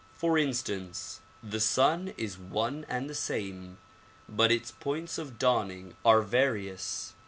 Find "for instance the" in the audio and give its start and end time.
0.15-1.59